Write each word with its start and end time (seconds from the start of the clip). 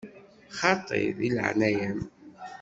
Xaṭi, 0.59 1.01
deg 1.17 1.31
leɛnaya-m! 1.35 2.01